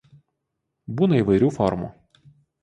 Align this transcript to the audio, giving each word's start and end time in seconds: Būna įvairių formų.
Būna 1.01 1.19
įvairių 1.19 1.51
formų. 1.59 1.93